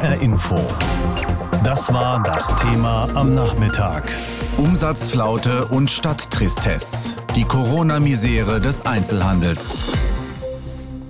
[0.00, 0.56] HR Info.
[1.62, 4.10] Das war das Thema am Nachmittag.
[4.56, 7.16] Umsatzflaute und Stadttristesse.
[7.36, 9.92] Die Corona-Misere des Einzelhandels.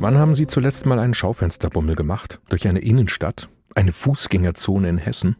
[0.01, 2.41] Wann haben Sie zuletzt mal einen Schaufensterbummel gemacht?
[2.49, 3.49] Durch eine Innenstadt?
[3.77, 5.37] Eine Fußgängerzone in Hessen?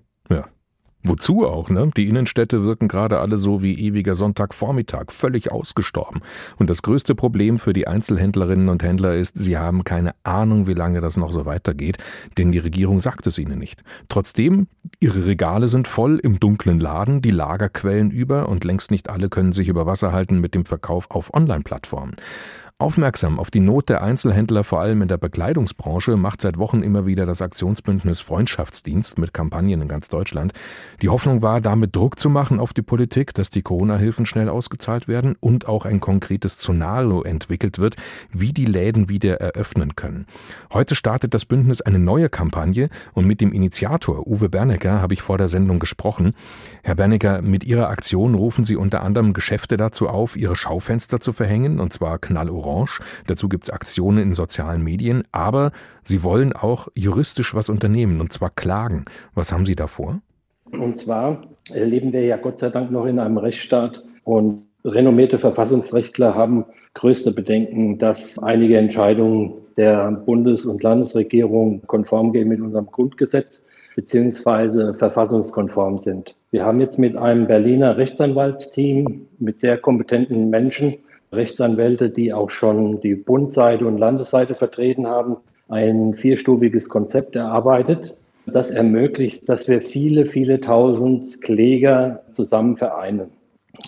[1.03, 1.91] Wozu auch, ne?
[1.97, 6.21] Die Innenstädte wirken gerade alle so wie ewiger Sonntagvormittag, völlig ausgestorben.
[6.59, 10.75] Und das größte Problem für die Einzelhändlerinnen und Händler ist, sie haben keine Ahnung, wie
[10.75, 11.97] lange das noch so weitergeht,
[12.37, 13.83] denn die Regierung sagt es ihnen nicht.
[14.11, 14.67] Trotzdem,
[15.01, 19.31] ihre Regale sind voll im dunklen Laden, die Lager quellen über und längst nicht alle
[19.31, 22.17] können sich über Wasser halten mit dem Verkauf auf Online-Plattformen.
[22.81, 27.05] Aufmerksam auf die Not der Einzelhändler, vor allem in der Bekleidungsbranche, macht seit Wochen immer
[27.05, 30.55] wieder das Aktionsbündnis Freundschaftsdienst mit Kampagnen in ganz Deutschland.
[31.03, 35.09] Die Hoffnung war, damit Druck zu machen auf die Politik, dass die Corona-Hilfen schnell ausgezahlt
[35.09, 37.97] werden und auch ein konkretes Szenario entwickelt wird,
[38.33, 40.25] wie die Läden wieder eröffnen können.
[40.73, 45.21] Heute startet das Bündnis eine neue Kampagne und mit dem Initiator Uwe Bernecker habe ich
[45.21, 46.33] vor der Sendung gesprochen.
[46.83, 51.35] Herr Bernecker, mit Ihrer Aktion rufen Sie unter anderem Geschäfte dazu auf, ihre Schaufenster zu
[51.35, 53.01] verhängen, und zwar knallorange Orange.
[53.27, 55.73] Dazu gibt es Aktionen in sozialen Medien, aber
[56.05, 59.05] Sie wollen auch juristisch was unternehmen, und zwar klagen.
[59.35, 60.21] Was haben Sie da vor?
[60.73, 61.43] Und zwar
[61.75, 67.33] leben wir ja Gott sei Dank noch in einem Rechtsstaat und renommierte Verfassungsrechtler haben größte
[67.33, 73.65] Bedenken, dass einige Entscheidungen der Bundes- und Landesregierung konform gehen mit unserem Grundgesetz
[73.97, 76.35] beziehungsweise verfassungskonform sind.
[76.51, 80.95] Wir haben jetzt mit einem Berliner Rechtsanwaltsteam mit sehr kompetenten Menschen
[81.33, 85.37] Rechtsanwälte, die auch schon die Bundseite und Landesseite vertreten haben,
[85.69, 93.31] ein vierstufiges Konzept erarbeitet, das ermöglicht, dass wir viele, viele tausend Kläger zusammen vereinen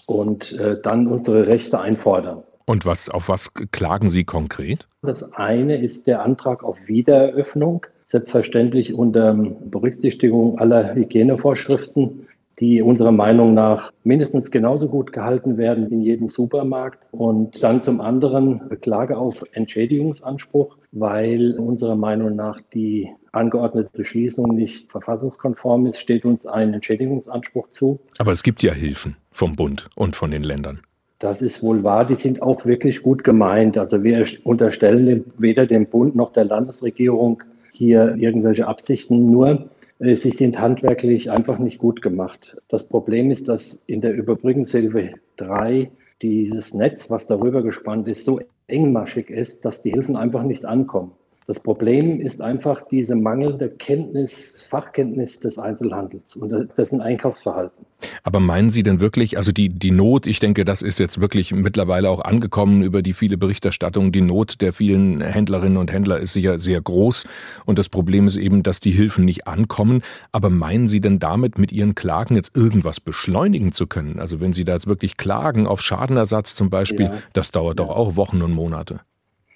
[0.07, 2.43] und äh, dann unsere Rechte einfordern.
[2.65, 4.87] Und was, auf was klagen Sie konkret?
[5.03, 12.29] Das eine ist der Antrag auf Wiedereröffnung, selbstverständlich unter Berücksichtigung aller Hygienevorschriften
[12.63, 17.09] die unserer Meinung nach mindestens genauso gut gehalten werden wie in jedem Supermarkt.
[17.11, 24.93] Und dann zum anderen Klage auf Entschädigungsanspruch, weil unserer Meinung nach die angeordnete Schließung nicht
[24.93, 27.99] verfassungskonform ist, steht uns ein Entschädigungsanspruch zu.
[28.19, 30.83] Aber es gibt ja Hilfen vom Bund und von den Ländern.
[31.19, 32.05] Das ist wohl wahr.
[32.05, 33.77] Die sind auch wirklich gut gemeint.
[33.77, 37.43] Also wir unterstellen weder dem Bund noch der Landesregierung
[37.83, 39.31] hier irgendwelche Absichten.
[39.31, 42.57] Nur äh, sie sind handwerklich einfach nicht gut gemacht.
[42.69, 45.91] Das Problem ist, dass in der Überbrückungshilfe 3
[46.23, 51.11] dieses Netz, was darüber gespannt ist, so engmaschig ist, dass die Hilfen einfach nicht ankommen.
[51.47, 57.85] Das Problem ist einfach diese mangelnde Kenntnis, Fachkenntnis des Einzelhandels und dessen Einkaufsverhalten.
[58.23, 61.53] Aber meinen Sie denn wirklich, also die, die Not, ich denke, das ist jetzt wirklich
[61.53, 64.13] mittlerweile auch angekommen über die viele Berichterstattung.
[64.13, 67.27] Die Not der vielen Händlerinnen und Händler ist sicher sehr groß.
[67.65, 70.03] Und das Problem ist eben, dass die Hilfen nicht ankommen.
[70.31, 74.19] Aber meinen Sie denn damit mit Ihren Klagen jetzt irgendwas beschleunigen zu können?
[74.19, 77.15] Also wenn Sie da jetzt wirklich klagen auf Schadenersatz zum Beispiel, ja.
[77.33, 77.87] das dauert ja.
[77.87, 79.01] doch auch Wochen und Monate.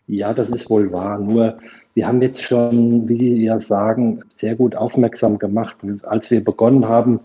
[0.09, 1.19] Ja, das ist wohl wahr.
[1.19, 1.59] Nur
[1.95, 5.77] wir haben jetzt schon, wie Sie ja sagen, sehr gut aufmerksam gemacht.
[6.03, 7.21] Als wir begonnen haben,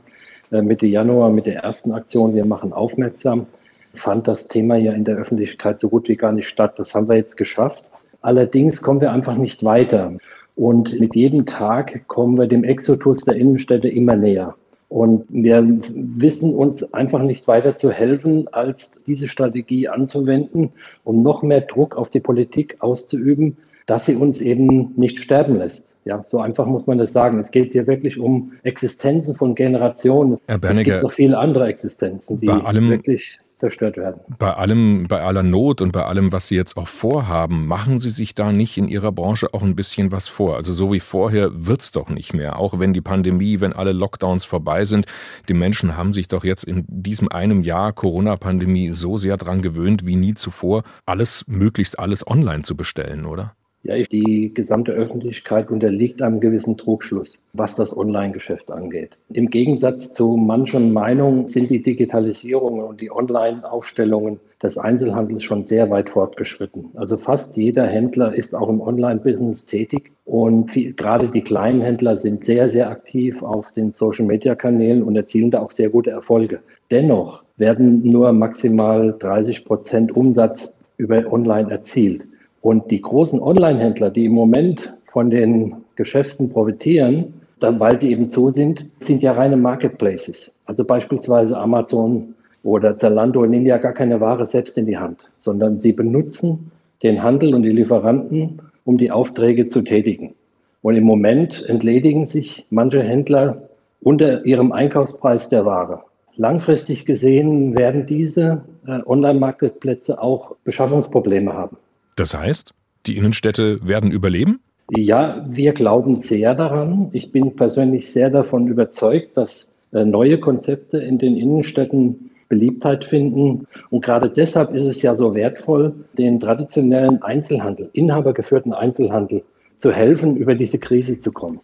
[0.51, 3.45] äh, Mitte Januar mit der ersten Aktion, wir machen aufmerksam,
[3.93, 6.79] fand das Thema ja in der Öffentlichkeit so gut wie gar nicht statt.
[6.79, 7.85] Das haben wir jetzt geschafft.
[8.21, 10.13] Allerdings kommen wir einfach nicht weiter.
[10.55, 14.55] Und mit jedem Tag kommen wir dem Exodus der Innenstädte immer näher.
[14.91, 20.73] Und wir wissen uns einfach nicht weiter zu helfen, als diese Strategie anzuwenden,
[21.05, 25.95] um noch mehr Druck auf die Politik auszuüben, dass sie uns eben nicht sterben lässt.
[26.03, 27.39] Ja, so einfach muss man das sagen.
[27.39, 30.35] Es geht hier wirklich um Existenzen von Generationen.
[30.47, 34.19] Herr Berniger, es gibt noch viele andere Existenzen, die wirklich zerstört werden.
[34.37, 38.09] Bei allem, bei aller Not und bei allem, was Sie jetzt auch vorhaben, machen Sie
[38.09, 40.57] sich da nicht in Ihrer Branche auch ein bisschen was vor?
[40.57, 42.59] Also so wie vorher wird's doch nicht mehr.
[42.59, 45.05] Auch wenn die Pandemie, wenn alle Lockdowns vorbei sind,
[45.47, 50.05] die Menschen haben sich doch jetzt in diesem einem Jahr Corona-Pandemie so sehr dran gewöhnt
[50.05, 53.55] wie nie zuvor, alles, möglichst alles online zu bestellen, oder?
[53.83, 59.17] Ja, die gesamte Öffentlichkeit unterliegt einem gewissen Trugschluss, was das Online-Geschäft angeht.
[59.33, 65.89] Im Gegensatz zu manchen Meinungen sind die Digitalisierungen und die Online-Aufstellungen des Einzelhandels schon sehr
[65.89, 66.91] weit fortgeschritten.
[66.93, 72.17] Also fast jeder Händler ist auch im Online-Business tätig und viel, gerade die kleinen Händler
[72.17, 76.59] sind sehr, sehr aktiv auf den Social-Media-Kanälen und erzielen da auch sehr gute Erfolge.
[76.91, 82.27] Dennoch werden nur maximal 30 Prozent Umsatz über Online erzielt.
[82.61, 88.29] Und die großen Online-Händler, die im Moment von den Geschäften profitieren, dann, weil sie eben
[88.29, 90.53] so sind, sind ja reine Marketplaces.
[90.65, 95.79] Also beispielsweise Amazon oder Zalando nehmen ja gar keine Ware selbst in die Hand, sondern
[95.79, 96.71] sie benutzen
[97.03, 100.33] den Handel und die Lieferanten, um die Aufträge zu tätigen.
[100.81, 103.69] Und im Moment entledigen sich manche Händler
[104.01, 106.01] unter ihrem Einkaufspreis der Ware.
[106.35, 111.77] Langfristig gesehen werden diese äh, Online-Marktplätze auch Beschaffungsprobleme haben.
[112.21, 112.75] Das heißt,
[113.07, 114.59] die Innenstädte werden überleben?
[114.91, 117.09] Ja, wir glauben sehr daran.
[117.13, 123.65] Ich bin persönlich sehr davon überzeugt, dass äh, neue Konzepte in den Innenstädten Beliebtheit finden.
[123.89, 129.43] Und gerade deshalb ist es ja so wertvoll, den traditionellen Einzelhandel, inhabergeführten Einzelhandel
[129.79, 131.59] zu helfen, über diese Krise zu kommen.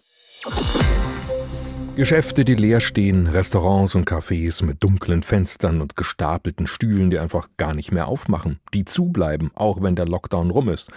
[1.97, 7.47] Geschäfte, die leer stehen, Restaurants und Cafés mit dunklen Fenstern und gestapelten Stühlen, die einfach
[7.57, 10.91] gar nicht mehr aufmachen, die zubleiben, auch wenn der Lockdown rum ist.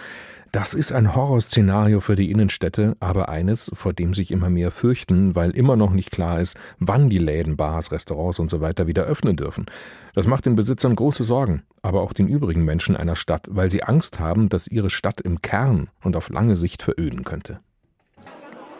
[0.51, 5.33] Das ist ein Horrorszenario für die Innenstädte, aber eines, vor dem sich immer mehr fürchten,
[5.33, 9.05] weil immer noch nicht klar ist, wann die Läden, Bars, Restaurants und so weiter wieder
[9.05, 9.65] öffnen dürfen.
[10.13, 13.81] Das macht den Besitzern große Sorgen, aber auch den übrigen Menschen einer Stadt, weil sie
[13.81, 17.59] Angst haben, dass ihre Stadt im Kern und auf lange Sicht veröden könnte.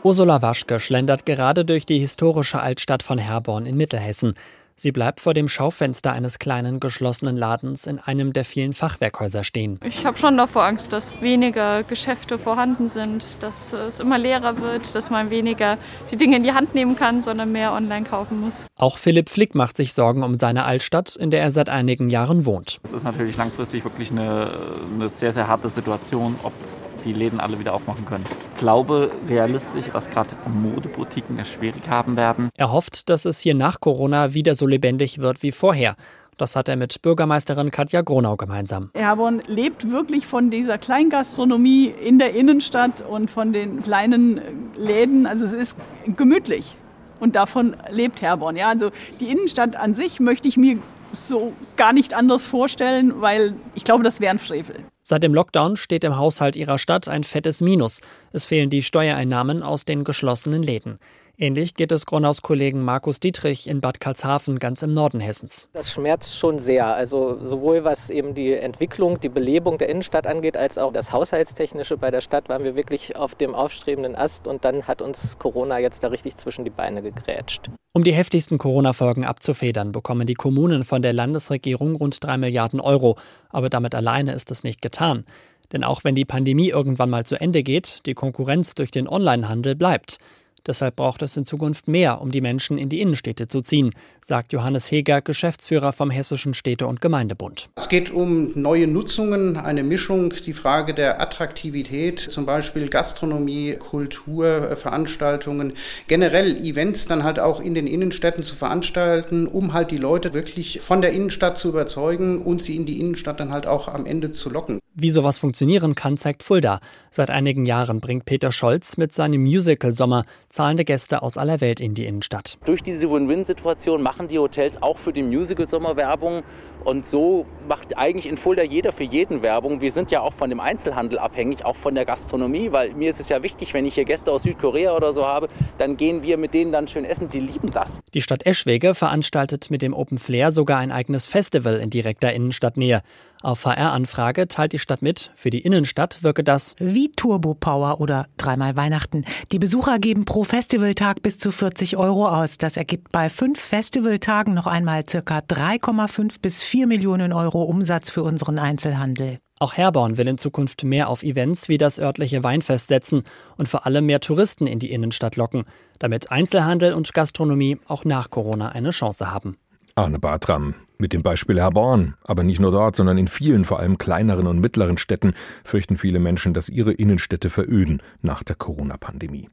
[0.03, 4.33] Ursula Waschke schlendert gerade durch die historische Altstadt von Herborn in Mittelhessen.
[4.75, 9.79] Sie bleibt vor dem Schaufenster eines kleinen geschlossenen Ladens in einem der vielen Fachwerkhäuser stehen.
[9.85, 14.95] Ich habe schon davor Angst, dass weniger Geschäfte vorhanden sind, dass es immer leerer wird,
[14.95, 15.77] dass man weniger
[16.09, 18.65] die Dinge in die Hand nehmen kann, sondern mehr online kaufen muss.
[18.75, 22.47] Auch Philipp Flick macht sich Sorgen um seine Altstadt, in der er seit einigen Jahren
[22.47, 22.79] wohnt.
[22.81, 24.49] Es ist natürlich langfristig wirklich eine,
[24.95, 26.53] eine sehr, sehr harte Situation, ob
[27.01, 28.23] die Läden alle wieder aufmachen können.
[28.53, 32.49] Ich glaube realistisch, dass gerade Modeboutiquen es schwierig haben werden.
[32.55, 35.95] Er hofft, dass es hier nach Corona wieder so lebendig wird wie vorher.
[36.37, 38.89] Das hat er mit Bürgermeisterin Katja Gronau gemeinsam.
[38.95, 44.41] Herborn lebt wirklich von dieser Kleingastronomie in der Innenstadt und von den kleinen
[44.75, 45.27] Läden.
[45.27, 45.77] Also es ist
[46.15, 46.75] gemütlich
[47.19, 48.55] und davon lebt Herborn.
[48.55, 48.89] Ja, also
[49.19, 50.79] die Innenstadt an sich möchte ich mir
[51.13, 54.75] so gar nicht anders vorstellen, weil ich glaube, das wäre ein Frevel.
[55.01, 58.01] Seit dem Lockdown steht im Haushalt ihrer Stadt ein fettes Minus.
[58.31, 60.99] Es fehlen die Steuereinnahmen aus den geschlossenen Läden.
[61.43, 65.69] Ähnlich geht es Gronaus Kollegen Markus Dietrich in Bad Karlshafen ganz im Norden Hessens.
[65.73, 66.85] Das schmerzt schon sehr.
[66.85, 71.97] Also sowohl was eben die Entwicklung, die Belebung der Innenstadt angeht, als auch das Haushaltstechnische
[71.97, 75.79] bei der Stadt waren wir wirklich auf dem aufstrebenden Ast und dann hat uns Corona
[75.79, 77.71] jetzt da richtig zwischen die Beine gegrätscht.
[77.93, 83.17] Um die heftigsten Corona-Folgen abzufedern, bekommen die Kommunen von der Landesregierung rund drei Milliarden Euro.
[83.49, 85.25] Aber damit alleine ist es nicht getan.
[85.71, 89.75] Denn auch wenn die Pandemie irgendwann mal zu Ende geht, die Konkurrenz durch den Onlinehandel
[89.75, 90.19] bleibt.
[90.67, 93.91] Deshalb braucht es in Zukunft mehr, um die Menschen in die Innenstädte zu ziehen,
[94.21, 97.69] sagt Johannes Heger, Geschäftsführer vom Hessischen Städte- und Gemeindebund.
[97.75, 104.75] Es geht um neue Nutzungen, eine Mischung, die Frage der Attraktivität, zum Beispiel Gastronomie, Kultur,
[104.75, 105.73] Veranstaltungen,
[106.07, 110.81] generell Events dann halt auch in den Innenstädten zu veranstalten, um halt die Leute wirklich
[110.81, 114.31] von der Innenstadt zu überzeugen und sie in die Innenstadt dann halt auch am Ende
[114.31, 114.79] zu locken.
[114.93, 116.79] Wie sowas funktionieren kann, zeigt Fulda.
[117.13, 121.81] Seit einigen Jahren bringt Peter Scholz mit seinem Musical Sommer zahlende Gäste aus aller Welt
[121.81, 122.57] in die Innenstadt.
[122.63, 126.43] Durch diese Win-Win-Situation machen die Hotels auch für den Musical Sommer Werbung
[126.83, 129.81] und so macht eigentlich in Fulda jeder für jeden Werbung.
[129.81, 133.19] Wir sind ja auch von dem Einzelhandel abhängig, auch von der Gastronomie, weil mir ist
[133.19, 136.37] es ja wichtig, wenn ich hier Gäste aus Südkorea oder so habe, dann gehen wir
[136.37, 137.29] mit denen dann schön essen.
[137.29, 137.99] Die lieben das.
[138.13, 143.01] Die Stadt Eschwege veranstaltet mit dem Open Flair sogar ein eigenes Festival in direkter Innenstadtnähe.
[143.43, 148.27] Auf HR-Anfrage teilt die Stadt mit, für die Innenstadt wirke das wie Turbo Power oder
[148.37, 149.25] dreimal Weihnachten.
[149.51, 152.59] Die Besucher geben pro Festivaltag bis zu 40 Euro aus.
[152.59, 158.23] Das ergibt bei fünf Festivaltagen noch einmal circa 3,5 bis 4 Millionen Euro Umsatz für
[158.23, 159.39] unseren Einzelhandel.
[159.59, 163.23] Auch Herborn will in Zukunft mehr auf Events wie das örtliche Weinfest setzen
[163.57, 165.65] und vor allem mehr Touristen in die Innenstadt locken,
[165.99, 169.57] damit Einzelhandel und Gastronomie auch nach Corona eine Chance haben.
[169.95, 172.13] Arne Bartram mit dem Beispiel Herborn.
[172.23, 175.33] Aber nicht nur dort, sondern in vielen, vor allem kleineren und mittleren Städten
[175.65, 179.49] fürchten viele Menschen, dass ihre Innenstädte veröden nach der Corona-Pandemie.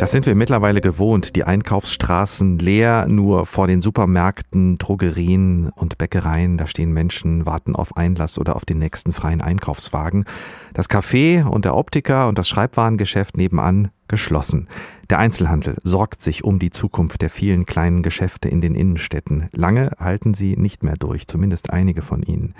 [0.00, 1.36] Das sind wir mittlerweile gewohnt.
[1.36, 6.56] Die Einkaufsstraßen leer, nur vor den Supermärkten, Drogerien und Bäckereien.
[6.56, 10.24] Da stehen Menschen, warten auf Einlass oder auf den nächsten freien Einkaufswagen.
[10.72, 14.68] Das Café und der Optiker und das Schreibwarengeschäft nebenan geschlossen.
[15.10, 19.48] Der Einzelhandel sorgt sich um die Zukunft der vielen kleinen Geschäfte in den Innenstädten.
[19.50, 22.54] Lange halten sie nicht mehr durch, zumindest einige von ihnen.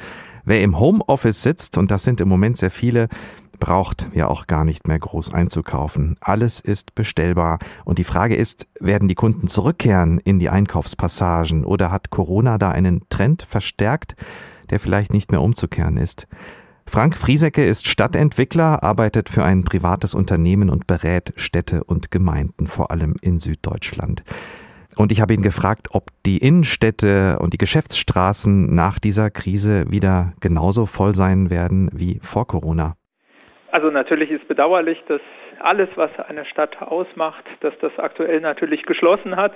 [0.45, 3.07] Wer im Homeoffice sitzt, und das sind im Moment sehr viele,
[3.61, 6.17] braucht ja auch gar nicht mehr groß einzukaufen.
[6.21, 7.61] Alles ist bestellbar.
[7.85, 12.73] Und die Frage ist, werden die Kunden zurückkehren in die Einkaufspassagen oder hat Corona da
[12.73, 14.17] einen Trend verstärkt,
[14.71, 16.27] der vielleicht nicht mehr umzukehren ist?
[16.93, 22.91] Frank Friesecke ist Stadtentwickler, arbeitet für ein privates Unternehmen und berät Städte und Gemeinden, vor
[22.91, 24.25] allem in Süddeutschland.
[24.97, 30.33] Und ich habe ihn gefragt, ob die Innenstädte und die Geschäftsstraßen nach dieser Krise wieder
[30.41, 32.97] genauso voll sein werden wie vor Corona.
[33.71, 35.21] Also natürlich ist bedauerlich, dass
[35.61, 39.53] alles, was eine Stadt ausmacht, dass das aktuell natürlich geschlossen hat.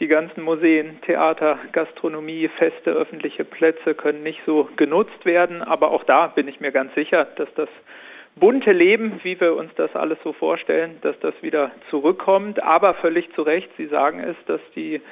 [0.00, 5.60] Die ganzen Museen, Theater, Gastronomie, feste öffentliche Plätze können nicht so genutzt werden.
[5.60, 7.68] Aber auch da bin ich mir ganz sicher, dass das
[8.34, 12.62] bunte Leben, wie wir uns das alles so vorstellen, dass das wieder zurückkommt.
[12.62, 15.02] Aber völlig zu Recht, Sie sagen es, dass die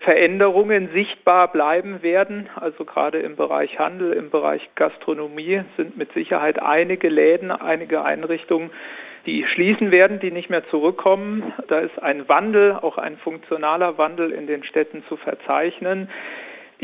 [0.00, 2.48] Veränderungen sichtbar bleiben werden.
[2.56, 8.72] Also gerade im Bereich Handel, im Bereich Gastronomie sind mit Sicherheit einige Läden, einige Einrichtungen,
[9.26, 11.52] die schließen werden, die nicht mehr zurückkommen.
[11.68, 16.08] Da ist ein Wandel, auch ein funktionaler Wandel in den Städten zu verzeichnen.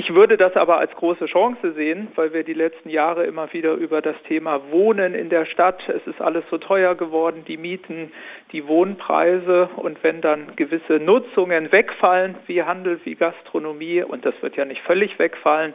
[0.01, 3.73] Ich würde das aber als große Chance sehen, weil wir die letzten Jahre immer wieder
[3.73, 8.13] über das Thema Wohnen in der Stadt, es ist alles so teuer geworden, die Mieten,
[8.53, 14.55] die Wohnpreise und wenn dann gewisse Nutzungen wegfallen, wie Handel, wie Gastronomie, und das wird
[14.55, 15.75] ja nicht völlig wegfallen,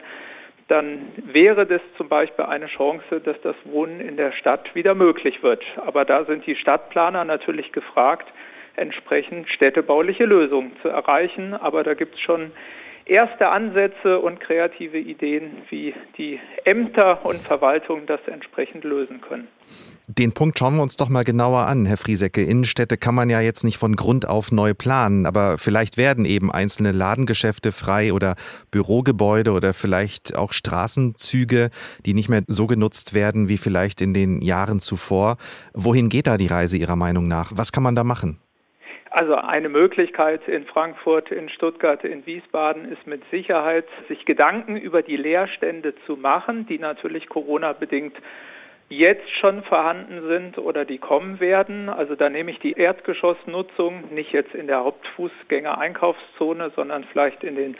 [0.68, 5.42] dann wäre das zum Beispiel eine Chance, dass das Wohnen in der Stadt wieder möglich
[5.42, 5.62] wird.
[5.84, 8.26] Aber da sind die Stadtplaner natürlich gefragt,
[8.76, 11.54] entsprechend städtebauliche Lösungen zu erreichen.
[11.54, 12.52] Aber da gibt es schon
[13.04, 19.48] erste Ansätze und kreative Ideen, wie die Ämter und Verwaltungen das entsprechend lösen können.
[20.06, 22.42] Den Punkt schauen wir uns doch mal genauer an, Herr Friesecke.
[22.42, 26.52] Innenstädte kann man ja jetzt nicht von Grund auf neu planen, aber vielleicht werden eben
[26.52, 28.34] einzelne Ladengeschäfte frei oder
[28.70, 31.70] Bürogebäude oder vielleicht auch Straßenzüge,
[32.04, 35.38] die nicht mehr so genutzt werden wie vielleicht in den Jahren zuvor.
[35.72, 37.52] Wohin geht da die Reise Ihrer Meinung nach?
[37.54, 38.38] Was kann man da machen?
[39.10, 45.00] Also eine Möglichkeit in Frankfurt, in Stuttgart, in Wiesbaden ist mit Sicherheit, sich Gedanken über
[45.00, 48.16] die Leerstände zu machen, die natürlich Corona-bedingt
[48.88, 51.88] jetzt schon vorhanden sind oder die kommen werden.
[51.88, 57.76] Also da nehme ich die Erdgeschossnutzung nicht jetzt in der Hauptfußgänger-Einkaufszone, sondern vielleicht in den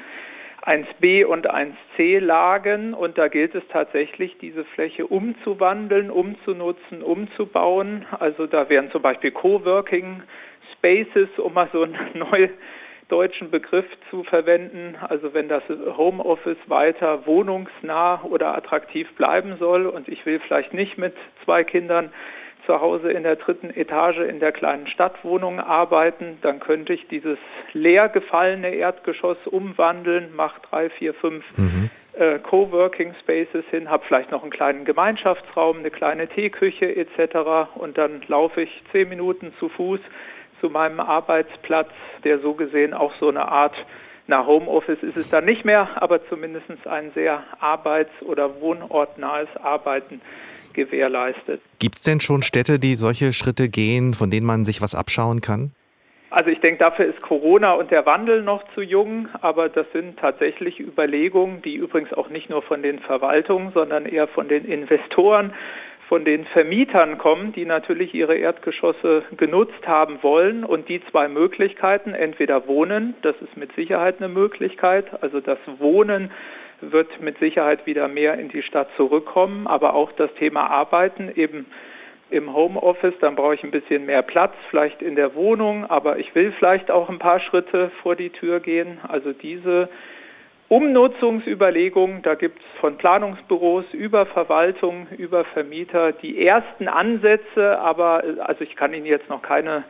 [0.62, 8.06] 1b und 1c Lagen und da gilt es tatsächlich, diese Fläche umzuwandeln, umzunutzen, umzubauen.
[8.18, 10.22] Also da wären zum Beispiel Coworking
[10.72, 12.22] Spaces, um mal so einen
[13.10, 14.96] neudeutschen Begriff zu verwenden.
[15.00, 20.98] Also wenn das Homeoffice weiter wohnungsnah oder attraktiv bleiben soll und ich will vielleicht nicht
[20.98, 22.10] mit zwei Kindern
[22.66, 27.38] zu Hause in der dritten Etage in der kleinen Stadtwohnung arbeiten, dann könnte ich dieses
[27.74, 31.90] leer gefallene Erdgeschoss umwandeln, mache drei, vier, fünf mhm.
[32.14, 37.74] äh, Coworking Spaces hin, habe vielleicht noch einen kleinen Gemeinschaftsraum, eine kleine Teeküche etc.
[37.74, 40.00] Und dann laufe ich zehn Minuten zu Fuß
[40.64, 41.90] zu meinem Arbeitsplatz,
[42.24, 43.74] der so gesehen auch so eine Art
[44.26, 50.22] na, Homeoffice ist es dann nicht mehr, aber zumindest ein sehr arbeits- oder wohnortnahes Arbeiten
[50.72, 51.60] gewährleistet.
[51.78, 55.42] Gibt es denn schon Städte, die solche Schritte gehen, von denen man sich was abschauen
[55.42, 55.72] kann?
[56.30, 60.18] Also ich denke, dafür ist Corona und der Wandel noch zu jung, aber das sind
[60.18, 65.52] tatsächlich Überlegungen, die übrigens auch nicht nur von den Verwaltungen, sondern eher von den Investoren
[66.08, 70.64] von den Vermietern kommen, die natürlich ihre Erdgeschosse genutzt haben wollen.
[70.64, 76.30] Und die zwei Möglichkeiten, entweder Wohnen, das ist mit Sicherheit eine Möglichkeit, also das Wohnen
[76.80, 81.66] wird mit Sicherheit wieder mehr in die Stadt zurückkommen, aber auch das Thema Arbeiten eben
[82.30, 86.34] im Homeoffice, dann brauche ich ein bisschen mehr Platz, vielleicht in der Wohnung, aber ich
[86.34, 88.98] will vielleicht auch ein paar Schritte vor die Tür gehen.
[89.06, 89.88] Also diese
[90.68, 98.64] Umnutzungsüberlegungen, da gibt es von Planungsbüros über Verwaltung, über Vermieter die ersten Ansätze, aber also
[98.64, 99.84] ich kann Ihnen jetzt noch keine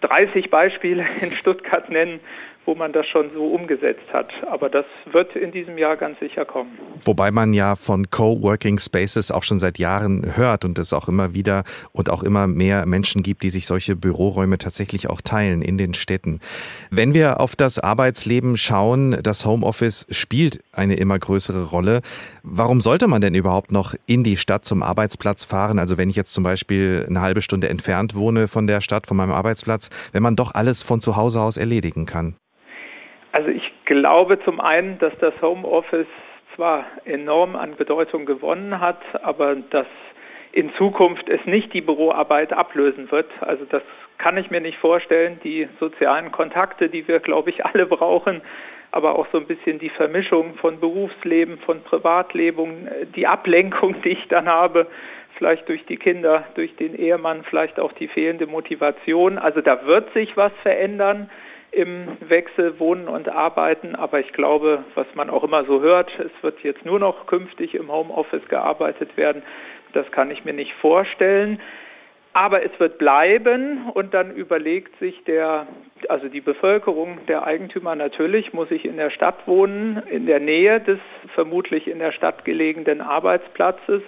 [0.00, 2.20] 30 Beispiele in Stuttgart nennen,
[2.66, 4.30] wo man das schon so umgesetzt hat.
[4.46, 6.78] Aber das wird in diesem Jahr ganz sicher kommen.
[7.04, 11.32] Wobei man ja von Coworking Spaces auch schon seit Jahren hört und es auch immer
[11.32, 15.78] wieder und auch immer mehr Menschen gibt, die sich solche Büroräume tatsächlich auch teilen in
[15.78, 16.40] den Städten.
[16.90, 22.02] Wenn wir auf das Arbeitsleben schauen, das Homeoffice spielt eine immer größere Rolle.
[22.42, 25.78] Warum sollte man denn überhaupt noch in die Stadt zum Arbeitsplatz fahren?
[25.78, 29.16] Also wenn ich jetzt zum Beispiel eine halbe Stunde entfernt wohne von der Stadt, von
[29.16, 32.36] meinem Arbeitsplatz, wenn man doch alles von zu Hause aus erledigen kann.
[33.36, 36.06] Also ich glaube zum einen, dass das Homeoffice
[36.54, 39.86] zwar enorm an Bedeutung gewonnen hat, aber dass
[40.52, 43.30] in Zukunft es nicht die Büroarbeit ablösen wird.
[43.42, 43.82] Also das
[44.16, 45.38] kann ich mir nicht vorstellen.
[45.44, 48.40] Die sozialen Kontakte, die wir, glaube ich, alle brauchen,
[48.90, 54.28] aber auch so ein bisschen die Vermischung von Berufsleben, von Privatleben, die Ablenkung, die ich
[54.28, 54.86] dann habe,
[55.36, 59.36] vielleicht durch die Kinder, durch den Ehemann, vielleicht auch die fehlende Motivation.
[59.36, 61.28] Also da wird sich was verändern
[61.76, 63.94] im Wechsel Wohnen und Arbeiten.
[63.94, 67.74] Aber ich glaube, was man auch immer so hört, es wird jetzt nur noch künftig
[67.74, 69.42] im Homeoffice gearbeitet werden.
[69.92, 71.60] Das kann ich mir nicht vorstellen.
[72.32, 75.66] Aber es wird bleiben und dann überlegt sich der,
[76.08, 80.80] also die Bevölkerung, der Eigentümer natürlich, muss ich in der Stadt wohnen, in der Nähe
[80.80, 80.98] des
[81.34, 84.02] vermutlich in der Stadt gelegenen Arbeitsplatzes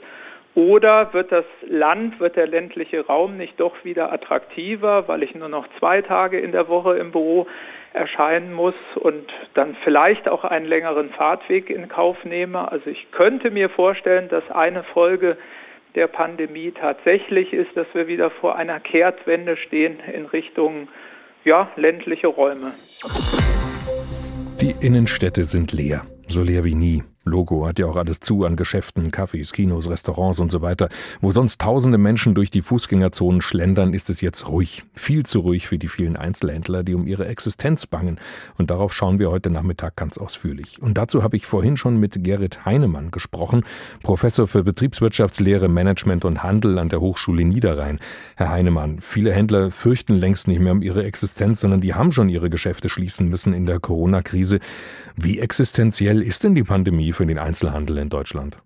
[0.58, 5.48] Oder wird das Land, wird der ländliche Raum nicht doch wieder attraktiver, weil ich nur
[5.48, 7.46] noch zwei Tage in der Woche im Büro
[7.92, 12.72] erscheinen muss und dann vielleicht auch einen längeren Fahrtweg in Kauf nehme?
[12.72, 15.36] Also ich könnte mir vorstellen, dass eine Folge
[15.94, 20.88] der Pandemie tatsächlich ist, dass wir wieder vor einer Kehrtwende stehen in Richtung
[21.44, 22.72] ja, ländliche Räume.
[24.60, 27.04] Die Innenstädte sind leer, so leer wie nie.
[27.28, 30.88] Logo hat ja auch alles zu an Geschäften, Cafés, Kinos, Restaurants und so weiter.
[31.20, 34.84] Wo sonst tausende Menschen durch die Fußgängerzonen schlendern, ist es jetzt ruhig.
[34.94, 38.18] Viel zu ruhig für die vielen Einzelhändler, die um ihre Existenz bangen.
[38.56, 40.82] Und darauf schauen wir heute Nachmittag ganz ausführlich.
[40.82, 43.64] Und dazu habe ich vorhin schon mit Gerrit Heinemann gesprochen,
[44.02, 48.00] Professor für Betriebswirtschaftslehre, Management und Handel an der Hochschule Niederrhein.
[48.36, 52.28] Herr Heinemann, viele Händler fürchten längst nicht mehr um ihre Existenz, sondern die haben schon
[52.28, 54.60] ihre Geschäfte schließen müssen in der Corona-Krise.
[55.16, 58.58] Wie existenziell ist denn die Pandemie für den Einzelhandel in Deutschland?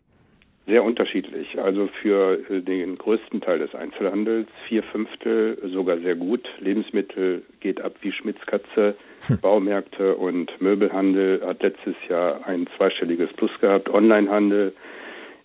[0.67, 1.59] Sehr unterschiedlich.
[1.59, 6.47] Also für äh, den größten Teil des Einzelhandels, vier Fünftel sogar sehr gut.
[6.61, 8.95] Lebensmittel geht ab wie Schmitzkatze.
[9.27, 9.39] Hm.
[9.41, 13.89] Baumärkte und Möbelhandel hat letztes Jahr ein zweistelliges Plus gehabt.
[13.89, 14.75] Onlinehandel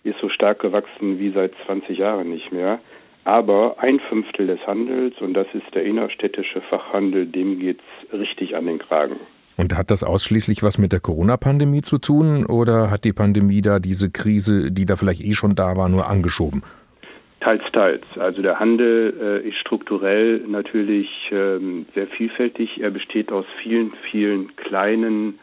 [0.04, 2.78] ist so stark gewachsen wie seit 20 Jahren nicht mehr.
[3.24, 8.54] Aber ein Fünftel des Handels, und das ist der innerstädtische Fachhandel, dem geht es richtig
[8.54, 9.16] an den Kragen.
[9.58, 13.80] Und hat das ausschließlich was mit der Corona-Pandemie zu tun oder hat die Pandemie da
[13.80, 16.62] diese Krise, die da vielleicht eh schon da war, nur angeschoben?
[17.40, 18.04] Teils, teils.
[18.16, 22.80] Also der Handel äh, ist strukturell natürlich ähm, sehr vielfältig.
[22.80, 25.40] Er besteht aus vielen, vielen kleinen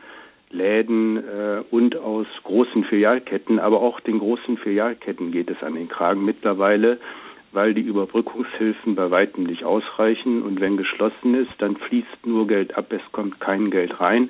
[0.50, 5.90] Läden äh, und aus großen Filialketten, aber auch den großen Filialketten geht es an den
[5.90, 7.00] Kragen mittlerweile
[7.56, 10.44] weil die Überbrückungshilfen bei weitem nicht ausreichen.
[10.44, 14.30] Und wenn geschlossen ist, dann fließt nur Geld ab, es kommt kein Geld rein.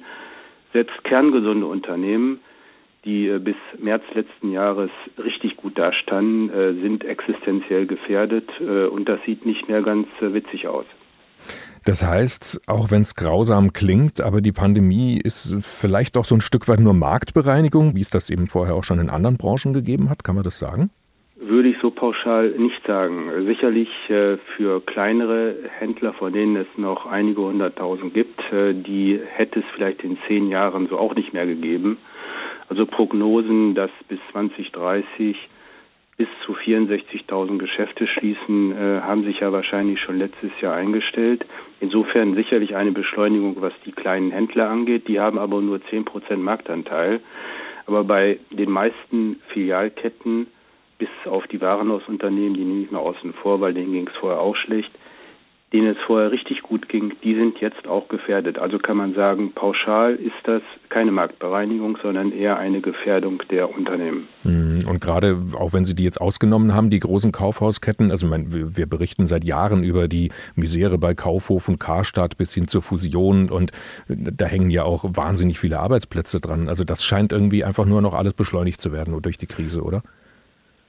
[0.73, 2.39] Selbst kerngesunde Unternehmen,
[3.03, 8.49] die äh, bis März letzten Jahres richtig gut dastanden, äh, sind existenziell gefährdet.
[8.59, 10.85] Äh, und das sieht nicht mehr ganz witzig aus.
[11.85, 16.41] Das heißt, auch wenn es grausam klingt, aber die Pandemie ist vielleicht auch so ein
[16.41, 20.09] Stück weit nur Marktbereinigung, wie es das eben vorher auch schon in anderen Branchen gegeben
[20.09, 20.23] hat.
[20.23, 20.89] Kann man das sagen?
[21.47, 23.45] Würde ich so pauschal nicht sagen.
[23.45, 29.59] Sicherlich äh, für kleinere Händler, von denen es noch einige hunderttausend gibt, äh, die hätte
[29.59, 31.99] es vielleicht in zehn Jahren so auch nicht mehr gegeben.
[32.67, 35.37] Also Prognosen, dass bis 2030
[36.17, 41.45] bis zu 64.000 Geschäfte schließen, äh, haben sich ja wahrscheinlich schon letztes Jahr eingestellt.
[41.79, 45.07] Insofern sicherlich eine Beschleunigung, was die kleinen Händler angeht.
[45.07, 47.19] Die haben aber nur 10 Prozent Marktanteil.
[47.85, 50.47] Aber bei den meisten Filialketten
[50.97, 54.39] bis auf die Warenhausunternehmen, die nehme ich mal außen vor, weil denen ging es vorher
[54.39, 54.91] auch schlecht,
[55.73, 58.59] denen es vorher richtig gut ging, die sind jetzt auch gefährdet.
[58.59, 64.27] Also kann man sagen, pauschal ist das keine Marktbereinigung, sondern eher eine Gefährdung der Unternehmen.
[64.43, 64.79] Mhm.
[64.87, 69.27] Und gerade auch wenn Sie die jetzt ausgenommen haben, die großen Kaufhausketten, also wir berichten
[69.27, 73.71] seit Jahren über die Misere bei Kaufhof und Karstadt bis hin zur Fusion und
[74.07, 76.69] da hängen ja auch wahnsinnig viele Arbeitsplätze dran.
[76.69, 80.03] Also das scheint irgendwie einfach nur noch alles beschleunigt zu werden durch die Krise, oder?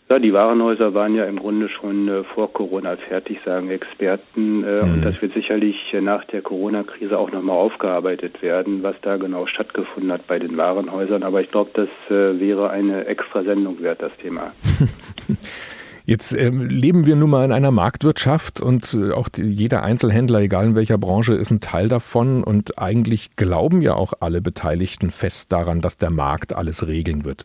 [0.09, 4.63] Ja, die Warenhäuser waren ja im Grunde schon äh, vor Corona fertig, sagen Experten.
[4.63, 4.95] Äh, mhm.
[4.95, 9.47] Und das wird sicherlich äh, nach der Corona-Krise auch nochmal aufgearbeitet werden, was da genau
[9.47, 11.25] stattgefunden hat bei den Warenhäusern.
[11.25, 14.53] Aber ich glaube, das äh, wäre eine extra Sendung wert, das Thema.
[16.05, 20.39] Jetzt ähm, leben wir nun mal in einer Marktwirtschaft und äh, auch die, jeder Einzelhändler,
[20.39, 22.45] egal in welcher Branche, ist ein Teil davon.
[22.45, 27.45] Und eigentlich glauben ja auch alle Beteiligten fest daran, dass der Markt alles regeln wird.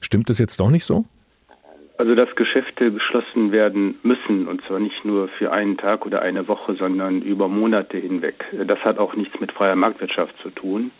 [0.00, 1.04] Stimmt das jetzt doch nicht so?
[1.98, 6.46] Also dass Geschäfte geschlossen werden müssen und zwar nicht nur für einen Tag oder eine
[6.46, 8.44] Woche, sondern über Monate hinweg.
[8.66, 10.92] Das hat auch nichts mit freier Marktwirtschaft zu tun.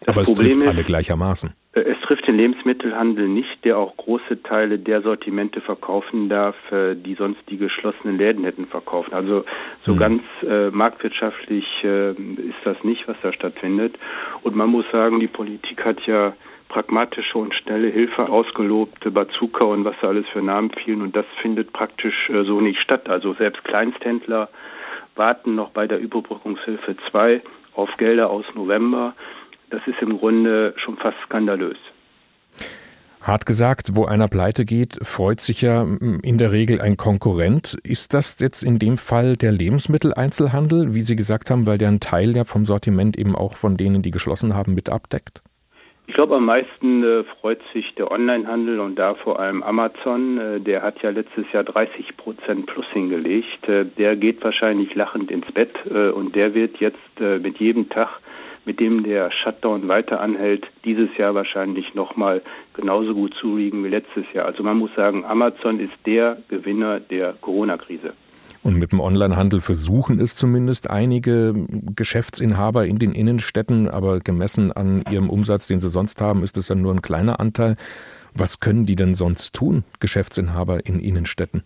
[0.00, 1.52] Das Aber es Problem trifft ist, alle gleichermaßen.
[1.74, 6.94] Äh, es trifft den Lebensmittelhandel nicht, der auch große Teile der Sortimente verkaufen darf, äh,
[6.94, 9.12] die sonst die geschlossenen Läden hätten verkaufen.
[9.12, 9.44] Also
[9.84, 9.98] so hm.
[9.98, 13.98] ganz äh, marktwirtschaftlich äh, ist das nicht, was da stattfindet.
[14.42, 16.34] Und man muss sagen, die Politik hat ja
[16.70, 21.02] pragmatische und schnelle Hilfe ausgelobt, Bazooka und was da alles für Namen fielen.
[21.02, 23.10] Und das findet praktisch äh, so nicht statt.
[23.10, 24.48] Also selbst Kleinsthändler
[25.16, 27.42] warten noch bei der Überbrückungshilfe 2
[27.74, 29.14] auf Gelder aus November.
[29.68, 31.76] Das ist im Grunde schon fast skandalös.
[33.20, 35.82] Hart gesagt, wo einer pleite geht, freut sich ja
[36.22, 37.76] in der Regel ein Konkurrent.
[37.82, 42.00] Ist das jetzt in dem Fall der Lebensmitteleinzelhandel, wie Sie gesagt haben, weil der einen
[42.00, 45.42] Teil ja vom Sortiment eben auch von denen, die geschlossen haben, mit abdeckt?
[46.10, 50.38] Ich glaube, am meisten äh, freut sich der Onlinehandel und da vor allem Amazon.
[50.38, 53.68] Äh, der hat ja letztes Jahr 30 Prozent plus hingelegt.
[53.68, 57.88] Äh, der geht wahrscheinlich lachend ins Bett äh, und der wird jetzt äh, mit jedem
[57.90, 58.08] Tag
[58.64, 62.42] mit dem der Shutdown weiter anhält, dieses Jahr wahrscheinlich nochmal
[62.74, 64.46] genauso gut zuriegen wie letztes Jahr.
[64.46, 68.14] Also man muss sagen, Amazon ist der Gewinner der Corona-Krise.
[68.62, 71.54] Und mit dem Onlinehandel versuchen es zumindest einige
[71.96, 76.66] Geschäftsinhaber in den Innenstädten, aber gemessen an ihrem Umsatz, den sie sonst haben, ist es
[76.66, 77.76] dann nur ein kleiner Anteil.
[78.34, 81.64] Was können die denn sonst tun, Geschäftsinhaber in Innenstädten?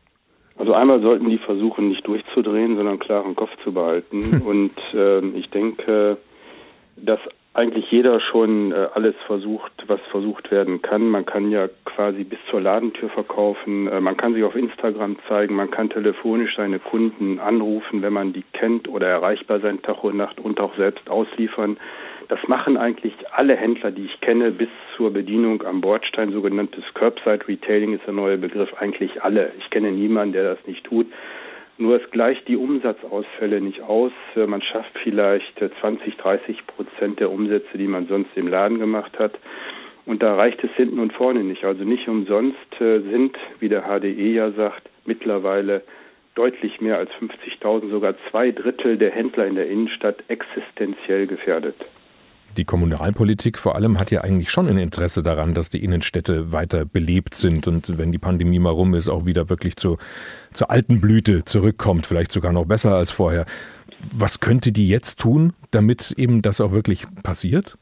[0.57, 4.43] Also einmal sollten die versuchen, nicht durchzudrehen, sondern klaren Kopf zu behalten.
[4.47, 6.17] Und äh, ich denke,
[6.97, 7.19] dass
[7.55, 11.09] eigentlich jeder schon äh, alles versucht, was versucht werden kann.
[11.09, 15.55] Man kann ja quasi bis zur Ladentür verkaufen, äh, man kann sich auf Instagram zeigen,
[15.55, 20.17] man kann telefonisch seine Kunden anrufen, wenn man die kennt oder erreichbar sein Tag und
[20.17, 21.77] Nacht und auch selbst ausliefern.
[22.29, 27.47] Das machen eigentlich alle Händler, die ich kenne, bis zur Bedienung am Bordstein, sogenanntes Curbside
[27.47, 29.53] Retailing ist der neue Begriff, eigentlich alle.
[29.59, 31.07] Ich kenne niemanden, der das nicht tut.
[31.77, 34.13] Nur es gleicht die Umsatzausfälle nicht aus.
[34.37, 38.79] Äh, man schafft vielleicht 20, äh, 30 Prozent der Umsätze, die man sonst im Laden
[38.79, 39.35] gemacht hat.
[40.07, 41.65] Und da reicht es hinten und vorne nicht.
[41.65, 45.83] Also nicht umsonst äh, sind, wie der HDE ja sagt, mittlerweile
[46.35, 51.77] deutlich mehr als 50.000, sogar zwei Drittel der Händler in der Innenstadt existenziell gefährdet.
[52.57, 56.85] Die Kommunalpolitik vor allem hat ja eigentlich schon ein Interesse daran, dass die Innenstädte weiter
[56.85, 59.97] belebt sind und wenn die Pandemie mal rum ist, auch wieder wirklich zu,
[60.53, 63.45] zur alten Blüte zurückkommt, vielleicht sogar noch besser als vorher.
[64.17, 67.77] Was könnte die jetzt tun, damit eben das auch wirklich passiert?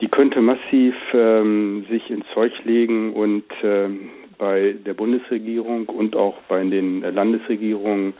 [0.00, 6.36] Die könnte massiv ähm, sich ins Zeug legen und ähm, bei der Bundesregierung und auch
[6.48, 8.14] bei den Landesregierungen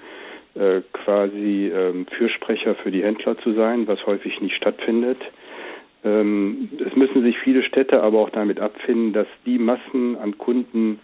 [0.54, 5.18] äh, quasi ähm, Fürsprecher für die Händler zu sein, was häufig nicht stattfindet.
[6.04, 11.00] Ähm, es müssen sich viele Städte aber auch damit abfinden, dass die Massen an Kunden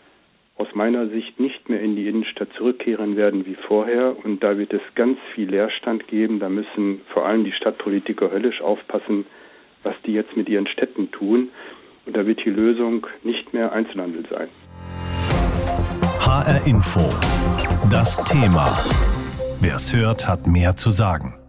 [0.57, 4.16] aus meiner Sicht nicht mehr in die Innenstadt zurückkehren werden wie vorher.
[4.24, 6.38] Und da wird es ganz viel Leerstand geben.
[6.38, 9.26] Da müssen vor allem die Stadtpolitiker höllisch aufpassen,
[9.83, 11.48] was die jetzt mit ihren Städten tun.
[12.07, 14.48] Und da wird die Lösung nicht mehr Einzelhandel sein.
[16.20, 17.00] HR Info.
[17.90, 18.66] Das Thema.
[19.61, 21.43] Wer es hört, hat mehr zu sagen.